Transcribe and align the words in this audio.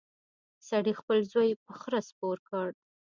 سړي 0.67 0.93
خپل 0.99 1.17
زوی 1.31 1.49
په 1.63 1.71
خره 1.81 1.99
سپور 2.09 2.37
کړ. 2.49 2.69